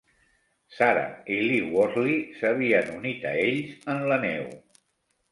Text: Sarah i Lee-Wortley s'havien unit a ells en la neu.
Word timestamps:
Sarah 0.75 1.09
i 1.33 1.35
Lee-Wortley 1.49 2.15
s'havien 2.39 2.89
unit 2.93 3.27
a 3.33 3.35
ells 3.49 3.75
en 3.95 4.01
la 4.13 4.19
neu. 4.25 4.49